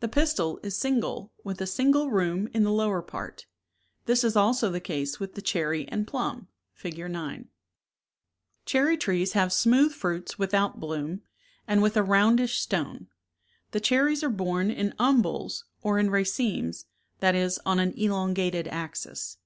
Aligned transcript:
The 0.00 0.08
pistil 0.08 0.58
is 0.64 0.76
single, 0.76 1.32
with 1.44 1.60
a 1.60 1.68
single 1.68 2.10
room 2.10 2.48
in 2.52 2.64
the 2.64 2.72
lower 2.72 3.00
part. 3.00 3.46
This 4.06 4.24
is 4.24 4.34
also 4.34 4.72
the 4.72 4.80
case 4.80 5.20
with 5.20 5.36
the 5.36 5.40
cherry 5.40 5.86
and 5.86 6.04
plum 6.04 6.48
(Fig. 6.74 6.98
9). 7.08 7.08
^u^ 7.10 7.12
35 7.14 7.46
Cherry 8.66 8.96
trees 8.96 9.32
have 9.34 9.52
smooth 9.52 9.92
fruits 9.92 10.36
without 10.36 10.80
bloom, 10.80 11.22
and 11.68 11.80
with 11.80 11.96
a 11.96 12.02
roundish 12.02 12.58
stone. 12.58 13.06
The 13.70 13.78
cherries 13.78 14.24
are 14.24 14.30
borne 14.30 14.68
in 14.72 14.94
umbels, 14.98 15.62
or 15.80 16.00
in 16.00 16.10
racemes, 16.10 16.86
that 17.20 17.36
is, 17.36 17.60
on 17.64 17.78
an 17.78 17.92
elongated 17.92 18.66
axis. 18.66 19.38